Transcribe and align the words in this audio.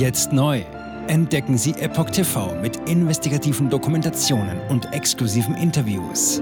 Jetzt 0.00 0.32
neu. 0.32 0.64
Entdecken 1.08 1.58
Sie 1.58 1.72
Epoch 1.72 2.08
TV 2.08 2.58
mit 2.62 2.88
investigativen 2.88 3.68
Dokumentationen 3.68 4.58
und 4.70 4.90
exklusiven 4.94 5.54
Interviews. 5.54 6.40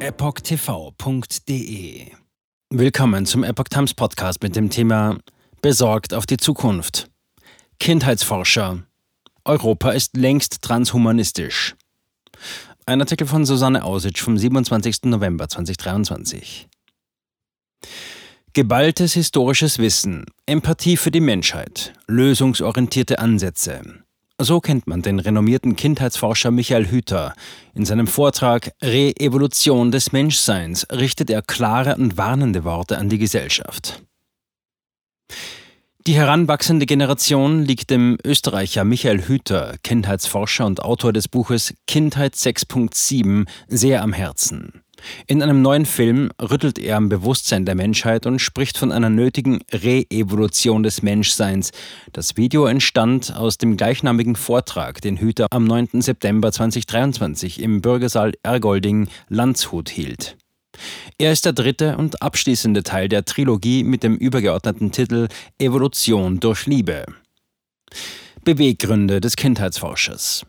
EpochTV.de 0.00 1.36
Willkommen 2.70 3.24
zum 3.24 3.44
Epoch 3.44 3.68
Times 3.70 3.94
Podcast 3.94 4.42
mit 4.42 4.56
dem 4.56 4.68
Thema 4.68 5.16
Besorgt 5.62 6.12
auf 6.12 6.26
die 6.26 6.38
Zukunft. 6.38 7.08
Kindheitsforscher. 7.78 8.82
Europa 9.44 9.92
ist 9.92 10.16
längst 10.16 10.60
transhumanistisch. 10.62 11.76
Ein 12.84 13.00
Artikel 13.00 13.28
von 13.28 13.46
Susanne 13.46 13.84
Ausitsch 13.84 14.20
vom 14.20 14.36
27. 14.36 15.04
November 15.04 15.48
2023. 15.48 16.66
Geballtes 18.56 19.12
historisches 19.12 19.78
Wissen, 19.78 20.24
Empathie 20.46 20.96
für 20.96 21.10
die 21.10 21.20
Menschheit, 21.20 21.92
lösungsorientierte 22.06 23.18
Ansätze. 23.18 23.82
So 24.40 24.60
kennt 24.60 24.86
man 24.86 25.02
den 25.02 25.18
renommierten 25.18 25.76
Kindheitsforscher 25.76 26.50
Michael 26.50 26.86
Hüter. 26.86 27.34
In 27.74 27.84
seinem 27.84 28.06
Vortrag 28.06 28.72
Re-Evolution 28.82 29.90
des 29.90 30.12
Menschseins 30.12 30.86
richtet 30.90 31.28
er 31.28 31.42
klare 31.42 31.96
und 31.96 32.16
warnende 32.16 32.64
Worte 32.64 32.96
an 32.96 33.10
die 33.10 33.18
Gesellschaft. 33.18 34.02
Die 36.06 36.14
heranwachsende 36.14 36.86
Generation 36.86 37.64
liegt 37.64 37.90
dem 37.90 38.16
Österreicher 38.24 38.84
Michael 38.84 39.26
Hüter, 39.26 39.74
Kindheitsforscher 39.82 40.64
und 40.64 40.80
Autor 40.80 41.12
des 41.12 41.26
Buches 41.26 41.74
Kindheit 41.88 42.34
6.7, 42.34 43.48
sehr 43.66 44.02
am 44.02 44.12
Herzen. 44.12 44.84
In 45.26 45.42
einem 45.42 45.62
neuen 45.62 45.84
Film 45.84 46.30
rüttelt 46.40 46.78
er 46.78 46.96
am 46.96 47.08
Bewusstsein 47.08 47.64
der 47.64 47.74
Menschheit 47.74 48.24
und 48.24 48.38
spricht 48.38 48.78
von 48.78 48.92
einer 48.92 49.10
nötigen 49.10 49.58
Re-Evolution 49.72 50.84
des 50.84 51.02
Menschseins. 51.02 51.72
Das 52.12 52.36
Video 52.36 52.66
entstand 52.66 53.34
aus 53.34 53.58
dem 53.58 53.76
gleichnamigen 53.76 54.36
Vortrag, 54.36 55.00
den 55.00 55.16
Hüter 55.16 55.48
am 55.50 55.64
9. 55.64 56.02
September 56.02 56.52
2023 56.52 57.60
im 57.60 57.82
Bürgersaal 57.82 58.32
Ergolding 58.44 59.08
Landshut 59.28 59.88
hielt. 59.88 60.36
Er 61.18 61.32
ist 61.32 61.44
der 61.44 61.52
dritte 61.52 61.96
und 61.96 62.22
abschließende 62.22 62.82
Teil 62.82 63.08
der 63.08 63.24
Trilogie 63.24 63.84
mit 63.84 64.02
dem 64.02 64.16
übergeordneten 64.16 64.92
Titel 64.92 65.28
Evolution 65.58 66.40
durch 66.40 66.66
Liebe. 66.66 67.04
Beweggründe 68.44 69.20
des 69.20 69.36
Kindheitsforschers. 69.36 70.46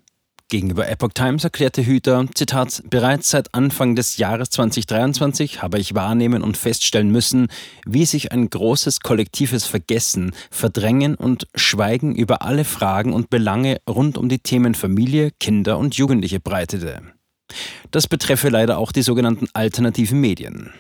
Gegenüber 0.50 0.88
Epoch 0.88 1.12
Times 1.14 1.44
erklärte 1.44 1.86
Hüter, 1.86 2.26
Zitat, 2.34 2.82
bereits 2.90 3.32
seit 3.32 3.54
Anfang 3.54 3.96
des 3.96 4.16
Jahres 4.16 4.50
2023 4.52 5.62
habe 5.62 5.78
ich 5.78 5.94
wahrnehmen 5.94 6.42
und 6.42 6.56
feststellen 6.56 7.12
müssen, 7.12 7.48
wie 7.86 8.06
sich 8.06 8.32
ein 8.32 8.50
großes 8.50 9.02
kollektives 9.02 9.66
Vergessen, 9.66 10.32
Verdrängen 10.50 11.16
und 11.16 11.48
Schweigen 11.54 12.16
über 12.16 12.44
alle 12.44 12.64
Fragen 12.64 13.12
und 13.12 13.30
Belange 13.30 13.82
rund 13.90 14.18
um 14.18 14.30
die 14.30 14.40
Themen 14.40 14.74
Familie, 14.74 15.32
Kinder 15.38 15.78
und 15.78 15.96
Jugendliche 15.96 16.40
breitete. 16.40 17.02
Das 17.92 18.08
betreffe 18.08 18.50
leider 18.50 18.78
auch 18.78 18.92
die 18.92 19.02
sogenannten 19.02 19.48
alternativen 19.54 20.20
Medien. 20.20 20.72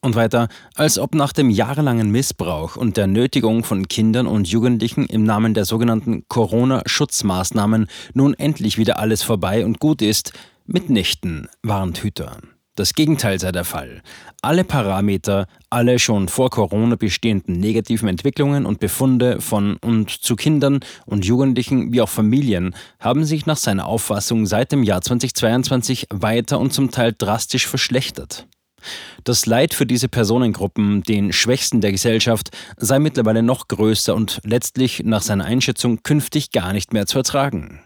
Und 0.00 0.16
weiter, 0.16 0.48
als 0.74 0.98
ob 0.98 1.14
nach 1.14 1.32
dem 1.32 1.48
jahrelangen 1.48 2.10
Missbrauch 2.10 2.76
und 2.76 2.98
der 2.98 3.06
Nötigung 3.06 3.64
von 3.64 3.88
Kindern 3.88 4.26
und 4.26 4.46
Jugendlichen 4.46 5.06
im 5.06 5.24
Namen 5.24 5.54
der 5.54 5.64
sogenannten 5.64 6.28
Corona-Schutzmaßnahmen 6.28 7.86
nun 8.12 8.34
endlich 8.34 8.76
wieder 8.76 8.98
alles 8.98 9.22
vorbei 9.22 9.64
und 9.64 9.80
gut 9.80 10.02
ist, 10.02 10.34
mitnichten, 10.66 11.48
warnt 11.62 12.02
Hüter. 12.02 12.38
Das 12.76 12.94
Gegenteil 12.94 13.38
sei 13.38 13.52
der 13.52 13.64
Fall. 13.64 14.02
Alle 14.42 14.64
Parameter, 14.64 15.46
alle 15.70 16.00
schon 16.00 16.28
vor 16.28 16.50
Corona 16.50 16.96
bestehenden 16.96 17.60
negativen 17.60 18.08
Entwicklungen 18.08 18.66
und 18.66 18.80
Befunde 18.80 19.40
von 19.40 19.76
und 19.76 20.10
zu 20.10 20.34
Kindern 20.34 20.80
und 21.06 21.24
Jugendlichen 21.24 21.92
wie 21.92 22.00
auch 22.00 22.08
Familien 22.08 22.74
haben 22.98 23.24
sich 23.24 23.46
nach 23.46 23.58
seiner 23.58 23.86
Auffassung 23.86 24.44
seit 24.46 24.72
dem 24.72 24.82
Jahr 24.82 25.02
2022 25.02 26.08
weiter 26.10 26.58
und 26.58 26.72
zum 26.72 26.90
Teil 26.90 27.14
drastisch 27.16 27.68
verschlechtert. 27.68 28.48
Das 29.22 29.46
Leid 29.46 29.72
für 29.72 29.86
diese 29.86 30.08
Personengruppen, 30.08 31.04
den 31.04 31.32
Schwächsten 31.32 31.80
der 31.80 31.92
Gesellschaft, 31.92 32.50
sei 32.76 32.98
mittlerweile 32.98 33.44
noch 33.44 33.68
größer 33.68 34.16
und 34.16 34.40
letztlich 34.44 35.04
nach 35.04 35.22
seiner 35.22 35.44
Einschätzung 35.44 36.02
künftig 36.02 36.50
gar 36.50 36.72
nicht 36.72 36.92
mehr 36.92 37.06
zu 37.06 37.18
ertragen. 37.18 37.80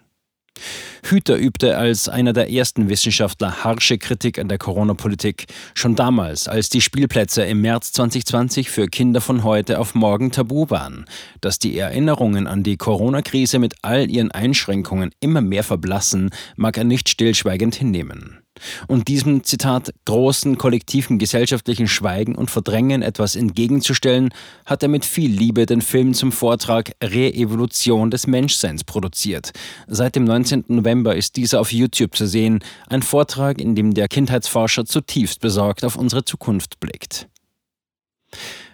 Hüter 1.05 1.37
übte 1.37 1.79
als 1.79 2.09
einer 2.09 2.33
der 2.33 2.51
ersten 2.51 2.89
Wissenschaftler 2.89 3.65
harsche 3.65 3.99
Kritik 3.99 4.39
an 4.39 4.49
der 4.49 4.59
Corona-Politik, 4.59 5.47
schon 5.75 5.95
damals, 5.95 6.49
als 6.49 6.69
die 6.69 6.81
Spielplätze 6.81 7.43
im 7.45 7.61
März 7.61 7.93
2020 7.93 8.71
für 8.71 8.87
Kinder 8.87 9.21
von 9.21 9.45
heute 9.45 9.79
auf 9.79 9.95
morgen 9.95 10.31
tabu 10.31 10.71
waren. 10.71 11.05
Dass 11.41 11.59
die 11.59 11.79
Erinnerungen 11.79 12.47
an 12.47 12.63
die 12.63 12.77
Corona-Krise 12.77 13.59
mit 13.59 13.75
all 13.83 14.11
ihren 14.11 14.31
Einschränkungen 14.31 15.11
immer 15.21 15.41
mehr 15.41 15.65
verblassen, 15.65 16.31
mag 16.57 16.77
er 16.77 16.85
nicht 16.85 17.09
stillschweigend 17.09 17.75
hinnehmen. 17.75 18.39
Und 18.87 19.09
diesem 19.09 19.45
Zitat 19.45 19.93
großen 20.05 20.59
kollektiven 20.59 21.19
gesellschaftlichen 21.19 21.89
Schweigen 21.89 22.35
und 22.35 22.51
Verdrängen 22.51 23.03
etwas 23.03 23.37
entgegenzustellen, 23.37 24.31
hat 24.67 24.83
er 24.83 24.89
mit 24.89 25.05
viel 25.05 25.31
Liebe 25.31 25.67
den 25.67 25.83
Film 25.83 26.15
zum 26.15 26.33
Vortrag 26.33 26.93
Re-Evolution 27.03 28.11
des 28.11 28.27
Menschseins 28.27 28.85
produziert. 28.85 29.53
Seit 29.87 30.17
dem 30.17 30.25
19. 30.25 30.65
November 30.69 31.17
ist 31.17 31.37
dieser 31.37 31.61
auf 31.61 31.73
YouTube 31.73 32.17
zu 32.17 32.27
sehen, 32.27 32.61
ein 32.89 33.03
Vortrag, 33.03 33.61
in 33.61 33.75
dem 33.75 33.95
der 33.95 34.09
Kindheitsforscher 34.09 34.85
zutiefst 34.85 35.41
besorgt 35.41 35.85
auf 35.85 35.97
unsere 35.97 36.25
Zukunft 36.25 36.81
blickt. 36.81 37.29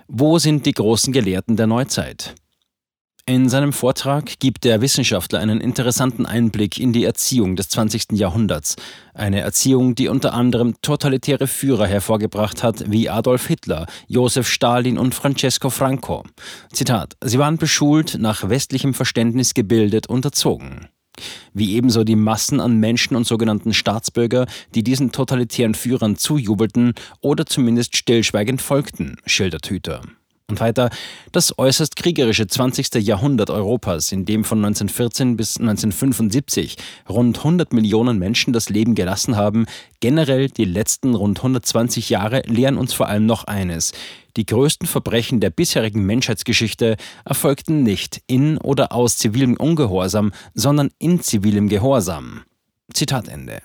Wo 0.09 0.39
sind 0.39 0.67
die 0.67 0.73
großen 0.73 1.13
Gelehrten 1.13 1.57
der 1.57 1.67
Neuzeit? 1.67 2.35
In 3.27 3.49
seinem 3.49 3.73
Vortrag 3.73 4.39
gibt 4.39 4.65
der 4.65 4.83
Wissenschaftler 4.83 5.39
einen 5.39 5.63
interessanten 5.63 6.27
Einblick 6.27 6.79
in 6.79 6.93
die 6.93 7.05
Erziehung 7.05 7.57
des 7.57 7.71
20. 7.71 8.13
Jahrhunderts. 8.13 8.77
Eine 9.15 9.41
Erziehung, 9.41 9.95
die 9.95 10.09
unter 10.09 10.35
anderem 10.35 10.75
totalitäre 10.83 11.47
Führer 11.47 11.87
hervorgebracht 11.87 12.63
hat, 12.63 12.85
wie 12.91 13.09
Adolf 13.09 13.47
Hitler, 13.47 13.87
Josef 14.09 14.47
Stalin 14.47 14.99
und 14.99 15.15
Francesco 15.15 15.71
Franco. 15.71 16.25
Zitat: 16.71 17.17
Sie 17.25 17.39
waren 17.39 17.57
beschult, 17.57 18.19
nach 18.19 18.51
westlichem 18.51 18.93
Verständnis 18.93 19.55
gebildet 19.55 20.07
und 20.07 20.27
erzogen. 20.27 20.91
Wie 21.55 21.77
ebenso 21.77 22.05
die 22.05 22.17
Massen 22.17 22.61
an 22.61 22.77
Menschen 22.77 23.17
und 23.17 23.27
sogenannten 23.27 23.73
Staatsbürger, 23.73 24.45
die 24.75 24.83
diesen 24.83 25.13
totalitären 25.13 25.73
Führern 25.73 26.17
zujubelten 26.17 26.93
oder 27.23 27.47
zumindest 27.47 27.97
stillschweigend 27.97 28.61
folgten, 28.61 29.17
schildert 29.25 29.71
Hüter. 29.71 30.03
Und 30.55 30.61
weiter, 30.61 30.91
das 31.33 31.59
äußerst 31.59 31.97
kriegerische 31.97 32.47
20. 32.47 32.95
Jahrhundert 33.05 33.51
Europas, 33.51 34.13
in 34.13 34.25
dem 34.25 34.45
von 34.45 34.59
1914 34.59 35.37
bis 35.37 35.57
1975 35.57 36.77
rund 37.09 37.39
100 37.39 37.73
Millionen 37.73 38.21
Menschen 38.21 38.53
das 38.53 38.69
Leben 38.69 38.95
gelassen 38.95 39.37
haben, 39.37 39.67
generell 39.99 40.49
die 40.49 40.65
letzten 40.65 41.17
rund 41.17 41.39
120 41.39 42.09
Jahre 42.09 42.43
lehren 42.47 42.77
uns 42.77 42.93
vor 42.93 43.09
allem 43.09 43.27
noch 43.27 43.49
eines. 43.49 43.91
Die 44.37 44.47
größten 44.47 44.87
Verbrechen 44.87 45.41
der 45.41 45.51
bisherigen 45.51 46.07
Menschheitsgeschichte 46.07 46.99
erfolgten 47.25 47.83
nicht 47.83 48.23
in 48.29 48.57
oder 48.59 48.93
aus 48.93 49.19
zivilem 49.19 49.57
Ungehorsam, 49.57 50.31
sondern 50.55 50.91
in 51.01 51.21
zivilem 51.21 51.69
Gehorsam. 51.69 52.43
Zitat 52.93 53.27
Ende. 53.27 53.61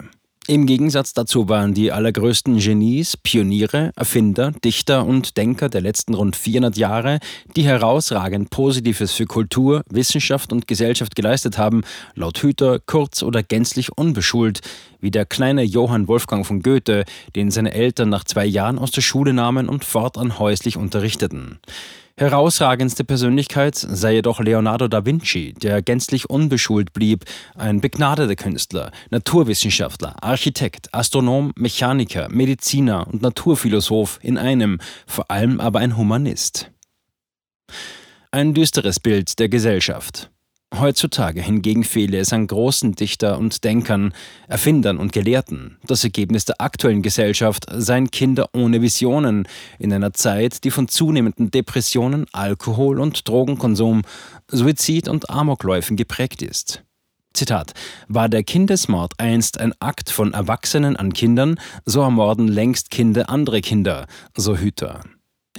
Im 0.49 0.65
Gegensatz 0.65 1.13
dazu 1.13 1.47
waren 1.47 1.75
die 1.75 1.91
allergrößten 1.91 2.57
Genies, 2.57 3.15
Pioniere, 3.17 3.91
Erfinder, 3.95 4.51
Dichter 4.65 5.05
und 5.05 5.37
Denker 5.37 5.69
der 5.69 5.81
letzten 5.81 6.15
rund 6.15 6.35
400 6.35 6.75
Jahre, 6.75 7.19
die 7.55 7.61
herausragend 7.61 8.49
Positives 8.49 9.11
für 9.11 9.27
Kultur, 9.27 9.83
Wissenschaft 9.91 10.51
und 10.51 10.67
Gesellschaft 10.67 11.15
geleistet 11.15 11.59
haben, 11.59 11.83
laut 12.15 12.39
Hüter 12.39 12.79
kurz 12.83 13.21
oder 13.21 13.43
gänzlich 13.43 13.95
unbeschult, 13.95 14.61
wie 14.99 15.11
der 15.11 15.27
kleine 15.27 15.61
Johann 15.61 16.07
Wolfgang 16.07 16.47
von 16.47 16.63
Goethe, 16.63 17.05
den 17.35 17.51
seine 17.51 17.71
Eltern 17.71 18.09
nach 18.09 18.23
zwei 18.23 18.47
Jahren 18.47 18.79
aus 18.79 18.89
der 18.89 19.01
Schule 19.01 19.33
nahmen 19.33 19.69
und 19.69 19.85
fortan 19.85 20.39
häuslich 20.39 20.77
unterrichteten. 20.77 21.59
Herausragendste 22.19 23.05
Persönlichkeit 23.05 23.75
sei 23.77 24.15
jedoch 24.15 24.41
Leonardo 24.41 24.89
da 24.89 25.05
Vinci, 25.05 25.53
der 25.53 25.81
gänzlich 25.81 26.29
unbeschult 26.29 26.91
blieb, 26.91 27.23
ein 27.55 27.79
begnadeter 27.79 28.35
Künstler, 28.35 28.91
Naturwissenschaftler, 29.09 30.21
Architekt, 30.21 30.93
Astronom, 30.93 31.53
Mechaniker, 31.55 32.27
Mediziner 32.29 33.07
und 33.07 33.21
Naturphilosoph 33.21 34.19
in 34.21 34.37
einem, 34.37 34.79
vor 35.07 35.31
allem 35.31 35.61
aber 35.61 35.79
ein 35.79 35.95
Humanist. 35.95 36.69
Ein 38.31 38.53
düsteres 38.53 38.99
Bild 38.99 39.39
der 39.39 39.47
Gesellschaft. 39.47 40.29
Heutzutage 40.75 41.41
hingegen 41.41 41.83
fehle 41.83 42.19
es 42.19 42.31
an 42.31 42.45
großen 42.45 42.93
Dichter 42.93 43.39
und 43.39 43.63
Denkern, 43.63 44.13
Erfindern 44.47 44.97
und 44.97 45.11
Gelehrten. 45.11 45.77
Das 45.83 46.03
Ergebnis 46.03 46.45
der 46.45 46.61
aktuellen 46.61 47.01
Gesellschaft 47.01 47.65
seien 47.71 48.11
Kinder 48.11 48.49
ohne 48.53 48.81
Visionen 48.81 49.47
in 49.79 49.91
einer 49.91 50.13
Zeit, 50.13 50.63
die 50.63 50.69
von 50.69 50.87
zunehmenden 50.87 51.49
Depressionen, 51.49 52.27
Alkohol- 52.33 52.99
und 52.99 53.27
Drogenkonsum, 53.27 54.03
Suizid 54.47 55.09
und 55.09 55.29
Amokläufen 55.31 55.97
geprägt 55.97 56.43
ist. 56.43 56.83
Zitat: 57.33 57.73
War 58.07 58.29
der 58.29 58.43
Kindesmord 58.43 59.13
einst 59.17 59.59
ein 59.59 59.73
Akt 59.79 60.11
von 60.11 60.33
Erwachsenen 60.33 60.95
an 60.95 61.13
Kindern, 61.13 61.59
so 61.85 62.01
ermorden 62.01 62.47
längst 62.47 62.91
Kinder 62.91 63.29
andere 63.29 63.61
Kinder, 63.61 64.05
so 64.35 64.55
Hüter. 64.55 65.01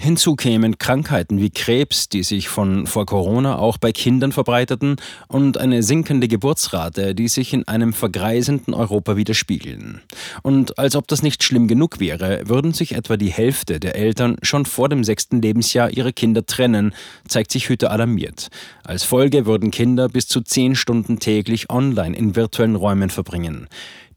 Hinzu 0.01 0.35
kämen 0.35 0.79
Krankheiten 0.79 1.41
wie 1.41 1.51
Krebs, 1.51 2.09
die 2.09 2.23
sich 2.23 2.49
von 2.49 2.87
vor 2.87 3.05
Corona 3.05 3.59
auch 3.59 3.77
bei 3.77 3.93
Kindern 3.93 4.33
verbreiteten, 4.33 4.97
und 5.29 5.59
eine 5.59 5.83
sinkende 5.83 6.27
Geburtsrate, 6.27 7.15
die 7.15 7.29
sich 7.29 7.53
in 7.53 7.69
einem 7.69 7.93
vergreisenden 7.93 8.73
Europa 8.73 9.19
widerspiegeln. 9.19 10.01
Und 10.43 10.79
als 10.79 10.97
ob 10.97 11.07
das 11.07 11.23
nicht 11.23 11.43
schlimm 11.43 11.69
genug 11.69 12.01
wäre, 12.01 12.41
würden 12.47 12.73
sich 12.73 12.95
etwa 12.95 13.19
die 13.19 13.31
Hälfte 13.31 13.79
der 13.79 13.95
Eltern 13.95 14.39
schon 14.41 14.65
vor 14.65 14.89
dem 14.89 15.05
sechsten 15.05 15.43
Lebensjahr 15.43 15.91
ihre 15.91 16.15
Kinder 16.15 16.47
trennen, 16.47 16.95
zeigt 17.29 17.53
sich 17.53 17.69
Hüter 17.69 17.91
alarmiert. 17.91 18.49
Als 18.83 19.05
Folge 19.05 19.45
würden 19.45 19.71
Kinder 19.71 20.09
bis 20.09 20.27
zu 20.27 20.41
zehn 20.41 20.77
Stunden 20.77 21.19
täglich 21.19 21.69
online 21.69 22.17
in 22.17 22.37
virtuellen 22.37 22.77
Räumen 22.77 23.11
verbringen. 23.11 23.69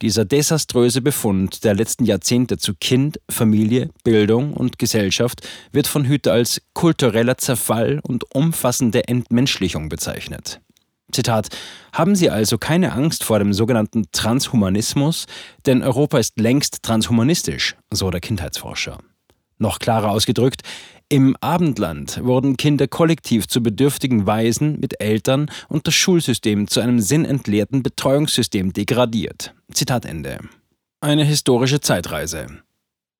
Dieser 0.01 0.25
desaströse 0.25 1.01
Befund 1.01 1.63
der 1.63 1.75
letzten 1.75 2.06
Jahrzehnte 2.06 2.57
zu 2.57 2.74
Kind, 2.74 3.19
Familie, 3.30 3.90
Bildung 4.04 4.54
und 4.54 4.80
Gesellschaft 4.80 5.48
wird 5.72 5.88
von 5.88 6.06
Hüter 6.06 6.34
als 6.34 6.62
kultureller 6.74 7.38
Zerfall 7.38 8.00
und 8.04 8.34
umfassende 8.36 9.07
Entmenschlichung 9.07 9.90
bezeichnet. 9.90 10.60
Zitat, 11.12 11.50
haben 11.94 12.16
Sie 12.16 12.30
also 12.30 12.57
keine 12.57 12.94
Angst 12.94 13.24
vor 13.24 13.40
dem 13.40 13.54
sogenannten 13.54 14.06
Transhumanismus, 14.12 15.25
denn 15.66 15.84
Europa 15.84 16.18
ist 16.18 16.40
längst 16.40 16.84
transhumanistisch, 16.84 17.75
so 17.92 18.10
der 18.10 18.19
Kindheitsforscher. 18.19 18.98
Noch 19.63 19.80
klarer 19.80 20.12
ausgedrückt, 20.12 20.63
im 21.07 21.38
Abendland 21.39 22.19
wurden 22.21 22.57
Kinder 22.57 22.86
kollektiv 22.89 23.48
zu 23.48 23.63
bedürftigen 23.63 24.27
Waisen 24.27 24.77
mit 24.81 25.00
Eltern 25.00 25.50
und 25.69 25.88
das 25.88 25.94
Schulsystem 25.94 26.68
zu 26.68 26.81
einem 26.81 27.00
sinnentleerten 27.00 27.81
Betreuungssystem 27.81 28.74
degradiert. 28.74 29.54
Zitat 29.71 30.04
Ende. 30.04 30.39
Eine 31.00 31.24
historische 31.24 31.80
Zeitreise. 31.80 32.48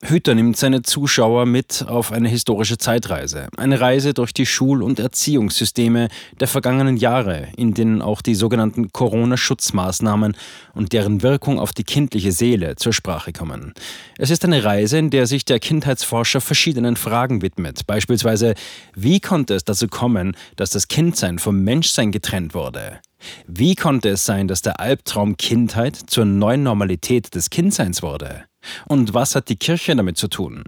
Hüter 0.06 0.36
nimmt 0.36 0.58
seine 0.58 0.82
Zuschauer 0.82 1.46
mit 1.46 1.86
auf 1.88 2.12
eine 2.12 2.28
historische 2.28 2.78
Zeitreise, 2.78 3.48
eine 3.56 3.80
Reise 3.80 4.14
durch 4.14 4.34
die 4.34 4.46
Schul- 4.46 4.84
und 4.84 5.00
Erziehungssysteme 5.00 6.10
der 6.42 6.50
vergangenen 6.50 6.98
Jahre, 6.98 7.48
in 7.56 7.74
denen 7.74 8.02
auch 8.02 8.22
die 8.22 8.36
sogenannten 8.36 8.92
Corona-Schutzmaßnahmen 8.92 10.36
und 10.74 10.92
deren 10.92 11.22
Wirkung 11.22 11.58
auf 11.58 11.72
die 11.72 11.86
kindliche 11.86 12.34
Seele 12.34 12.76
zur 12.76 12.92
Sprache 12.92 13.32
kommen. 13.32 13.74
Es 14.18 14.30
ist 14.30 14.44
eine 14.44 14.66
Reise, 14.66 14.98
in 14.98 15.10
der 15.10 15.26
sich 15.26 15.46
der 15.46 15.62
Kindheitsforscher 15.62 16.42
verschiedenen 16.42 16.98
Fragen 16.98 17.42
widmet, 17.42 17.88
beispielsweise, 17.88 18.56
wie 18.94 19.22
konnte 19.22 19.56
es 19.56 19.64
dazu 19.64 19.88
kommen, 19.88 20.36
dass 20.58 20.72
das 20.72 20.90
Kindsein 20.90 21.40
vom 21.40 21.62
Menschsein 21.62 22.12
getrennt 22.12 22.54
wurde? 22.54 23.00
Wie 23.48 23.76
konnte 23.76 24.10
es 24.10 24.26
sein, 24.26 24.50
dass 24.50 24.62
der 24.62 24.82
Albtraum 24.82 25.38
Kindheit 25.38 25.96
zur 25.96 26.26
neuen 26.26 26.64
Normalität 26.64 27.34
des 27.36 27.50
Kindseins 27.50 28.04
wurde? 28.04 28.44
Und 28.88 29.14
was 29.14 29.36
hat 29.36 29.50
die 29.50 29.58
Kirche 29.58 29.96
damit 29.96 30.18
zu 30.18 30.28
tun? 30.28 30.64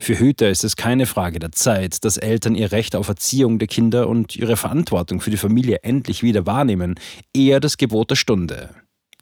Für 0.00 0.18
Hüter 0.18 0.50
ist 0.50 0.64
es 0.64 0.76
keine 0.76 1.06
Frage 1.06 1.38
der 1.38 1.52
Zeit, 1.52 2.04
dass 2.04 2.16
Eltern 2.16 2.54
ihr 2.54 2.72
Recht 2.72 2.94
auf 2.96 3.08
Erziehung 3.08 3.58
der 3.58 3.68
Kinder 3.68 4.08
und 4.08 4.36
ihre 4.36 4.56
Verantwortung 4.56 5.20
für 5.20 5.30
die 5.30 5.36
Familie 5.36 5.78
endlich 5.82 6.22
wieder 6.22 6.46
wahrnehmen, 6.46 6.96
eher 7.34 7.60
das 7.60 7.76
Gebot 7.76 8.10
der 8.10 8.16
Stunde. 8.16 8.70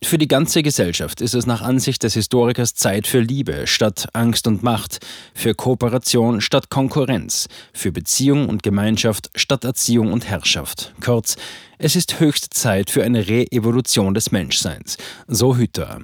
Für 0.03 0.17
die 0.17 0.29
ganze 0.29 0.63
Gesellschaft 0.63 1.21
ist 1.21 1.35
es 1.35 1.45
nach 1.45 1.61
Ansicht 1.61 2.03
des 2.03 2.15
Historikers 2.15 2.75
Zeit 2.75 3.07
für 3.07 3.21
Liebe 3.21 3.67
statt 3.67 4.09
Angst 4.15 4.47
und 4.47 4.63
Macht, 4.63 5.07
für 5.35 5.55
Kooperation 5.55 6.41
statt 6.41 6.71
Konkurrenz, 6.71 7.49
für 7.75 7.93
Beziehung 7.93 8.49
und 8.49 8.63
Gemeinschaft 8.63 9.31
statt 9.35 9.63
Erziehung 9.63 10.11
und 10.11 10.27
Herrschaft. 10.27 10.95
Kurz, 11.05 11.37
es 11.77 11.97
ist 11.97 12.19
höchste 12.19 12.49
Zeit 12.49 12.89
für 12.89 13.05
eine 13.05 13.29
Re-Evolution 13.29 14.15
des 14.15 14.33
Menschseins. 14.33 14.97
So 15.29 15.57
Hüter. 15.57 16.01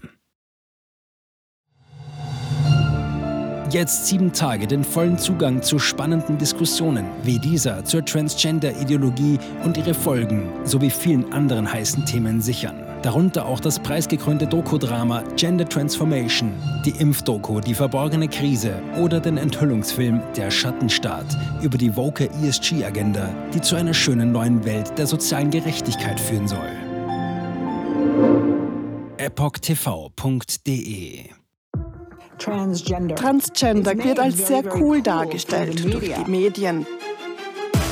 Jetzt 3.70 4.06
sieben 4.06 4.32
Tage 4.32 4.68
den 4.68 4.84
vollen 4.84 5.18
Zugang 5.18 5.60
zu 5.60 5.80
spannenden 5.80 6.38
Diskussionen 6.38 7.06
wie 7.24 7.40
dieser 7.40 7.84
zur 7.84 8.04
Transgender-Ideologie 8.04 9.40
und 9.64 9.76
ihre 9.76 9.92
Folgen 9.92 10.52
sowie 10.64 10.90
vielen 10.90 11.32
anderen 11.32 11.72
heißen 11.72 12.06
Themen 12.06 12.40
sichern. 12.40 12.76
Darunter 13.02 13.44
auch 13.44 13.58
das 13.58 13.80
preisgekrönte 13.80 14.46
Doku-Drama 14.46 15.24
Gender 15.36 15.68
Transformation, 15.68 16.52
die 16.84 16.90
Impfdoku 16.90 17.60
Die 17.60 17.74
verborgene 17.74 18.28
Krise 18.28 18.80
oder 19.00 19.18
den 19.18 19.36
Enthüllungsfilm 19.36 20.22
Der 20.36 20.52
Schattenstaat 20.52 21.26
über 21.60 21.76
die 21.76 21.96
woke 21.96 22.30
ESG-Agenda, 22.42 23.28
die 23.52 23.60
zu 23.60 23.74
einer 23.74 23.94
schönen 23.94 24.30
neuen 24.30 24.64
Welt 24.64 24.96
der 24.96 25.08
sozialen 25.08 25.50
Gerechtigkeit 25.50 26.20
führen 26.20 26.46
soll. 26.46 26.70
EpochTV.de 29.18 30.16
Transgender. 32.38 33.16
Wird 33.16 34.18
als 34.18 34.46
sehr 34.46 34.62
cool 34.76 35.02
dargestellt 35.02 35.84
durch 35.92 36.12
die 36.14 36.30
Medien, 36.30 36.86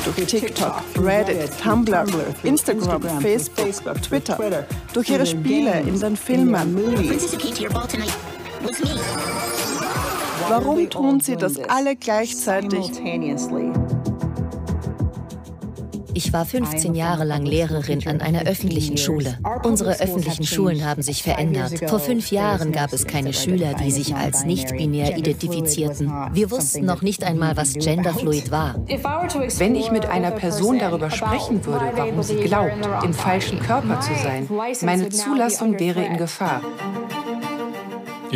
durch 0.03 0.27
TikTok, 0.27 0.81
Reddit, 0.99 1.51
Tumblr, 1.61 2.05
Instagram, 2.43 3.21
Facebook, 3.21 4.01
Twitter, 4.01 4.65
durch 4.93 5.09
ihre 5.09 5.25
Spiele 5.25 5.81
in 5.81 5.99
den 5.99 6.15
Filmen. 6.15 6.77
Warum 10.47 10.89
tun 10.89 11.19
sie 11.19 11.35
das 11.35 11.57
alle 11.59 11.95
gleichzeitig? 11.95 12.91
Ich 16.15 16.31
war 16.31 16.45
15 16.45 16.95
Jahre 16.95 17.25
lang 17.25 17.45
Lehrerin 17.45 18.07
an 18.07 18.21
einer 18.21 18.43
öffentlichen 18.43 18.95
Schule. 18.95 19.37
Unsere 19.63 19.99
öffentlichen 19.99 20.45
Schulen 20.45 20.85
haben 20.85 21.01
sich 21.01 21.21
verändert. 21.21 21.89
Vor 21.89 21.99
fünf 21.99 22.31
Jahren 22.31 22.71
gab 22.71 22.93
es 22.93 23.05
keine 23.05 23.33
Schüler, 23.33 23.73
die 23.73 23.91
sich 23.91 24.15
als 24.15 24.45
nicht-binär 24.45 25.17
identifizierten. 25.17 26.09
Wir 26.31 26.51
wussten 26.51 26.85
noch 26.85 27.01
nicht 27.01 27.25
einmal, 27.25 27.57
was 27.57 27.73
genderfluid 27.73 28.49
war. 28.49 28.75
Wenn 29.57 29.75
ich 29.75 29.91
mit 29.91 30.05
einer 30.05 30.31
Person 30.31 30.79
darüber 30.79 31.11
sprechen 31.11 31.65
würde, 31.65 31.91
warum 31.95 32.23
sie 32.23 32.37
glaubt, 32.37 32.87
im 33.03 33.13
falschen 33.13 33.59
Körper 33.59 33.99
zu 33.99 34.13
sein, 34.15 34.47
meine 34.83 35.09
Zulassung 35.09 35.77
wäre 35.77 36.01
in 36.01 36.15
Gefahr. 36.15 36.61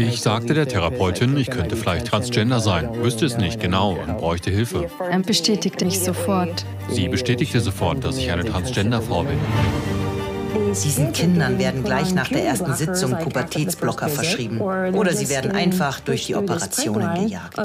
Ich 0.07 0.21
sagte 0.21 0.53
der 0.53 0.65
Therapeutin, 0.65 1.35
ich 1.35 1.49
könnte 1.49 1.75
vielleicht 1.75 2.07
transgender 2.07 2.61
sein, 2.61 2.89
wüsste 3.03 3.25
es 3.25 3.37
nicht 3.37 3.59
genau 3.59 3.91
und 3.91 4.17
bräuchte 4.17 4.49
Hilfe. 4.49 4.89
Er 5.11 5.19
bestätigte 5.19 5.83
mich 5.83 5.99
sofort. 5.99 6.65
Sie 6.89 7.09
bestätigte 7.09 7.59
sofort, 7.59 8.05
dass 8.05 8.17
ich 8.17 8.31
eine 8.31 8.45
Transgender-Frau 8.45 9.23
bin. 9.23 9.37
Diesen 10.71 11.11
Kindern 11.11 11.59
werden 11.59 11.83
gleich 11.83 12.13
nach 12.13 12.29
der 12.29 12.45
ersten 12.45 12.73
Sitzung 12.75 13.17
Pubertätsblocker 13.17 14.07
verschrieben 14.07 14.61
oder 14.61 15.11
sie 15.13 15.27
werden 15.27 15.51
einfach 15.51 15.99
durch 15.99 16.27
die 16.27 16.35
Operationen 16.35 17.27
gejagt. 17.27 17.59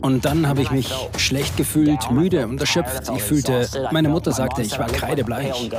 Und 0.00 0.24
dann 0.24 0.48
habe 0.48 0.62
ich 0.62 0.70
mich 0.72 0.92
schlecht 1.16 1.56
gefühlt, 1.56 2.10
müde 2.10 2.46
und 2.48 2.60
erschöpft. 2.60 3.10
Ich 3.14 3.22
fühlte, 3.22 3.68
meine 3.92 4.08
Mutter 4.08 4.32
sagte, 4.32 4.62
ich 4.62 4.78
war 4.80 4.88
kreidebleich. 4.88 5.70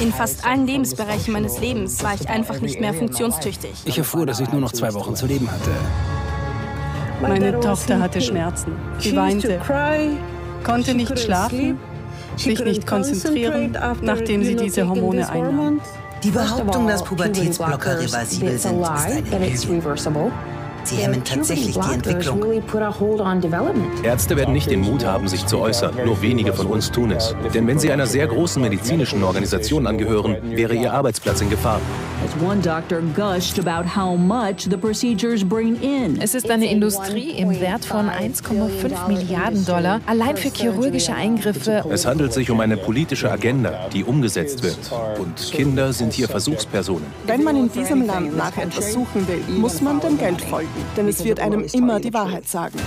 In 0.00 0.12
fast 0.12 0.44
allen 0.44 0.66
Lebensbereichen 0.66 1.32
meines 1.32 1.60
Lebens 1.60 2.02
war 2.02 2.14
ich 2.14 2.28
einfach 2.28 2.60
nicht 2.60 2.80
mehr 2.80 2.94
funktionstüchtig. 2.94 3.70
Ich 3.84 3.98
erfuhr, 3.98 4.26
dass 4.26 4.40
ich 4.40 4.50
nur 4.50 4.60
noch 4.60 4.72
zwei 4.72 4.92
Wochen 4.94 5.14
zu 5.14 5.26
leben 5.26 5.48
hatte. 5.50 5.70
Meine 7.20 7.58
Tochter 7.60 8.00
hatte 8.00 8.20
Schmerzen. 8.20 8.72
Sie 8.98 9.14
weinte, 9.14 9.60
konnte 10.64 10.94
nicht 10.94 11.18
schlafen, 11.18 11.78
sich 12.36 12.58
nicht 12.64 12.86
konzentrieren, 12.86 13.76
nachdem 14.02 14.42
sie 14.42 14.56
diese 14.56 14.88
Hormone 14.88 15.28
einnahm. 15.28 15.80
Die 16.24 16.30
Behauptung, 16.30 16.86
dass 16.86 17.02
Pubertätsblocker 17.04 17.98
reversibel 18.00 18.58
sind, 18.58 18.80
ist 18.80 19.32
eine 19.32 19.48
Illusion. 19.48 20.32
Sie 20.84 20.96
hemmen 20.96 21.22
tatsächlich 21.24 21.78
die 21.78 21.94
Entwicklung. 21.94 22.40
Ärzte 24.02 24.36
werden 24.36 24.52
nicht 24.52 24.70
den 24.70 24.80
Mut 24.80 25.04
haben, 25.04 25.28
sich 25.28 25.46
zu 25.46 25.58
äußern. 25.58 25.94
Nur 26.04 26.20
wenige 26.22 26.52
von 26.52 26.66
uns 26.66 26.90
tun 26.90 27.12
es. 27.12 27.34
Denn 27.54 27.66
wenn 27.66 27.78
sie 27.78 27.92
einer 27.92 28.06
sehr 28.06 28.26
großen 28.26 28.60
medizinischen 28.60 29.22
Organisation 29.22 29.86
angehören, 29.86 30.36
wäre 30.42 30.74
ihr 30.74 30.92
Arbeitsplatz 30.92 31.40
in 31.40 31.50
Gefahr. 31.50 31.80
Es 36.20 36.34
ist 36.34 36.50
eine 36.50 36.70
Industrie 36.70 37.30
im 37.30 37.60
Wert 37.60 37.84
von 37.84 38.08
1,5 38.08 39.08
Milliarden 39.08 39.64
Dollar 39.64 40.00
allein 40.06 40.36
für 40.36 40.48
chirurgische 40.48 41.14
Eingriffe. 41.14 41.84
Es 41.90 42.06
handelt 42.06 42.32
sich 42.32 42.50
um 42.50 42.60
eine 42.60 42.76
politische 42.76 43.30
Agenda, 43.30 43.88
die 43.92 44.04
umgesetzt 44.04 44.62
wird. 44.62 44.78
Und 45.18 45.52
Kinder 45.52 45.92
sind 45.92 46.12
hier 46.12 46.28
Versuchspersonen. 46.28 47.06
Wenn 47.26 47.42
man 47.42 47.56
in 47.56 47.70
diesem 47.70 48.06
Land 48.06 48.36
nach 48.36 48.56
etwas 48.56 48.92
suchen 48.92 49.26
will, 49.28 49.42
muss 49.58 49.80
man 49.80 50.00
dem 50.00 50.18
Geld 50.18 50.40
folgen 50.40 50.68
denn 50.96 51.08
es 51.08 51.24
wird 51.24 51.40
einem 51.40 51.64
immer 51.72 52.00
die 52.00 52.12
Wahrheit 52.12 52.46
sagen. 52.48 52.78